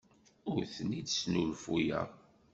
[0.51, 2.07] Ur ten-id-snulfuyeɣ.